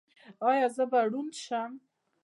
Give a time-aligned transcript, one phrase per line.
[0.49, 1.71] ایا زه به ړوند شم؟